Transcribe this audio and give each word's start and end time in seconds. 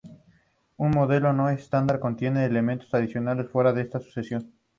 Un 0.77 0.89
modelo 0.95 1.31
no 1.31 1.49
estándar 1.49 1.99
contiene 1.99 2.43
elementos 2.43 2.91
adicionales 2.95 3.51
fuera 3.51 3.71
de 3.71 3.83
esta 3.83 3.99
sucesión. 3.99 4.51